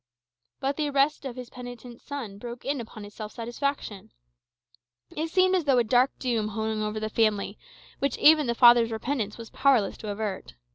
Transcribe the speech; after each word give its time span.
But 0.59 0.77
the 0.77 0.89
arrest 0.89 1.25
of 1.25 1.35
his 1.35 1.51
penitent's 1.51 2.03
son 2.03 2.39
broke 2.39 2.65
in 2.65 2.81
upon 2.81 3.03
his 3.03 3.13
self 3.13 3.33
satisfaction. 3.33 4.09
It 5.11 5.27
seemed 5.27 5.53
as 5.55 5.65
though 5.65 5.77
a 5.77 5.83
dark 5.83 6.09
doom 6.17 6.47
hung 6.47 6.81
over 6.81 6.99
the 6.99 7.07
family, 7.07 7.59
which 7.99 8.17
even 8.17 8.47
the 8.47 8.55
father's 8.55 8.89
repentance 8.91 9.37
was 9.37 9.51
powerless 9.51 9.97
to 9.97 10.09
avert. 10.09 10.55